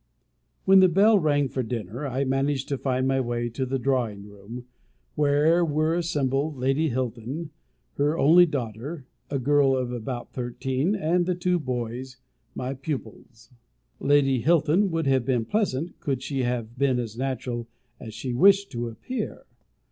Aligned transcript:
When 0.65 0.79
the 0.79 0.89
bell 0.89 1.19
rang 1.19 1.47
for 1.47 1.61
dinner, 1.61 2.07
I 2.07 2.23
managed 2.23 2.67
to 2.69 2.77
find 2.79 3.07
my 3.07 3.21
way 3.21 3.49
to 3.49 3.67
the 3.67 3.77
drawing 3.77 4.25
room, 4.27 4.65
where 5.13 5.63
were 5.63 5.93
assembled 5.93 6.57
Lady 6.57 6.89
Hilton, 6.89 7.51
her 7.97 8.17
only 8.17 8.47
daughter, 8.47 9.05
a 9.29 9.37
girl 9.37 9.77
of 9.77 9.91
about 9.91 10.33
thirteen, 10.33 10.95
and 10.95 11.27
the 11.27 11.35
two 11.35 11.59
boys, 11.59 12.17
my 12.55 12.73
pupils. 12.73 13.51
Lady 13.99 14.41
Hilton 14.41 14.89
would 14.89 15.05
have 15.05 15.23
been 15.23 15.45
pleasant, 15.45 15.99
could 15.99 16.23
she 16.23 16.39
have 16.41 16.79
been 16.79 16.97
as 16.97 17.15
natural 17.15 17.67
as 17.99 18.15
she 18.15 18.33
wished 18.33 18.71
to 18.71 18.87
appear. 18.87 19.45